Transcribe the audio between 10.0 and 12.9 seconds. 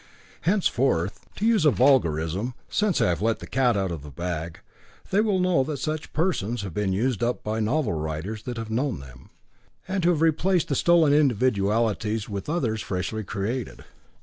who have replaced the stolen individualities with others